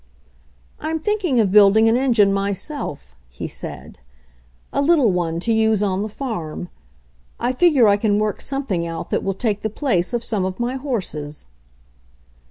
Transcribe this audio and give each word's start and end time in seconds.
"I'm 0.79 0.97
thinking 0.99 1.39
of 1.39 1.51
building 1.51 1.87
an 1.87 1.95
engine 1.95 2.33
myself," 2.33 3.15
he 3.29 3.47
said. 3.47 3.99
"A 4.73 4.81
little 4.81 5.11
one, 5.11 5.39
to 5.41 5.53
use 5.53 5.83
on 5.83 6.01
the 6.01 6.09
farm. 6.09 6.69
I 7.39 7.53
figure 7.53 7.87
I 7.87 7.97
can 7.97 8.17
work 8.17 8.41
something 8.41 8.83
out 8.87 9.11
that 9.11 9.23
will 9.23 9.35
take 9.35 9.61
the 9.61 9.69
place 9.69 10.11
of 10.11 10.23
some 10.23 10.43
of 10.43 10.59
my 10.59 10.73
horses." 10.73 11.45